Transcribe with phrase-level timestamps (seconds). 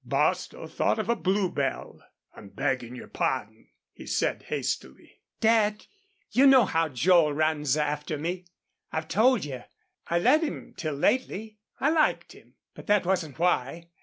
[0.03, 2.01] Bostil thought of a bluebell.
[2.35, 5.21] "I'm beggin' your pardon," he said, hastily.
[5.39, 5.85] "Dad,
[6.31, 8.45] you know how Joel runs after me.
[8.91, 9.61] I've told you.
[10.07, 11.59] I let him till lately.
[11.79, 12.55] I liked him.
[12.73, 13.89] But that wasn't why.